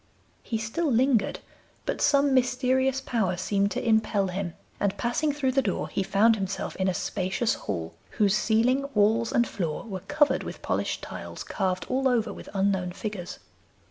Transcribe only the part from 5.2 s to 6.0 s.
through the door